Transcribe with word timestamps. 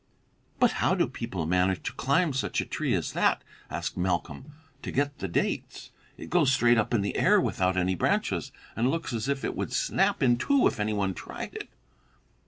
"But 0.59 0.71
how 0.81 0.95
do 0.95 1.07
people 1.07 1.45
manage 1.45 1.83
to 1.83 1.93
climb 1.93 2.33
such 2.33 2.59
a 2.59 2.65
tree 2.65 2.95
as 2.95 3.11
that," 3.13 3.43
asked 3.69 3.95
Malcolm, 3.97 4.53
"to 4.81 4.91
get 4.91 5.19
the 5.19 5.27
dates? 5.27 5.91
It 6.17 6.31
goes 6.31 6.51
straight 6.51 6.79
up 6.79 6.91
in 6.91 7.01
the 7.01 7.15
air 7.15 7.39
without 7.39 7.77
any 7.77 7.93
branches, 7.93 8.51
and 8.75 8.89
looks 8.89 9.13
as 9.13 9.29
if 9.29 9.43
it 9.45 9.55
would 9.55 9.71
snap 9.71 10.23
in 10.23 10.39
two 10.39 10.65
if 10.65 10.79
any 10.79 10.93
one 10.93 11.13
tried 11.13 11.53
it." 11.53 11.69